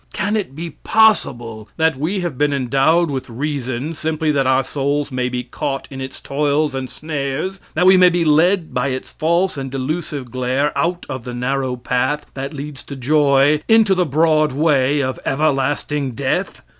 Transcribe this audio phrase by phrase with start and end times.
[0.13, 5.11] Can it be possible that we have been endowed with reason simply that our souls
[5.11, 9.11] may be caught in its toils and snares, that we may be led by its
[9.11, 14.03] false and delusive glare out of the narrow path that leads to joy into the
[14.07, 16.63] broad way of everlasting death?